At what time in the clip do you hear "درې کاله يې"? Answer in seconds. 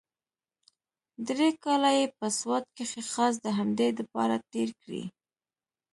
1.27-2.05